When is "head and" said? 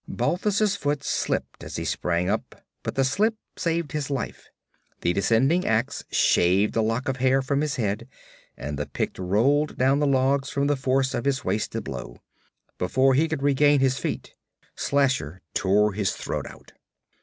7.75-8.79